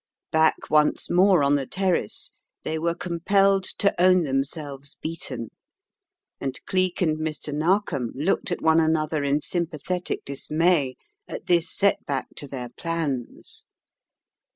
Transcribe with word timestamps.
Back 0.31 0.55
once 0.71 1.11
more 1.11 1.43
on 1.43 1.53
the 1.57 1.67
terrace 1.67 2.31
they 2.63 2.79
were 2.79 2.95
com 2.95 3.19
pelled 3.19 3.65
to 3.77 3.93
own 4.03 4.23
themselves 4.23 4.95
beaten, 4.99 5.51
and 6.39 6.59
Cleek 6.65 7.03
and 7.03 7.19
Mr. 7.19 7.53
Narkom 7.53 8.09
looked 8.15 8.49
at 8.51 8.63
one 8.63 8.79
another 8.79 9.23
in 9.23 9.41
sympathetic 9.41 10.25
dis 10.25 10.49
may 10.49 10.95
at 11.27 11.45
this 11.45 11.69
set 11.69 12.03
back* 12.07 12.29
to 12.37 12.47
their 12.47 12.69
plans. 12.69 13.65